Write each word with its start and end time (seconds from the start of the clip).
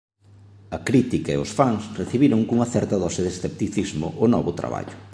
A 0.77 0.79
crítica 0.87 1.29
e 1.33 1.41
os 1.43 1.51
fans 1.57 1.83
recibiron 2.01 2.41
cunha 2.47 2.71
certa 2.75 2.95
dose 3.03 3.21
de 3.23 3.31
escepticismo 3.33 4.07
o 4.23 4.25
novo 4.33 4.51
traballo. 4.59 4.93